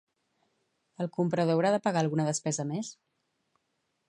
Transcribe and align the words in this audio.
El 1.05 1.11
comprador 1.19 1.55
haurà 1.57 1.73
de 1.77 1.83
pagar 1.89 2.03
alguna 2.05 2.29
despesa 2.31 2.67
més? 2.75 2.91